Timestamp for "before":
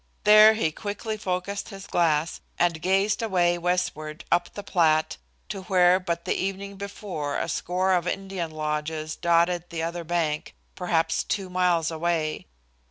6.75-7.37